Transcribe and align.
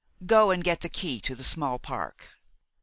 Go 0.25 0.49
and 0.49 0.63
get 0.63 0.81
the 0.81 0.89
key 0.89 1.21
to 1.21 1.35
the 1.35 1.43
small 1.43 1.77
park." 1.77 2.29